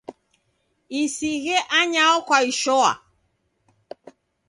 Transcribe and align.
Isighe 1.01 1.55
anyao 1.79 2.17
kwaishoa 2.27 2.91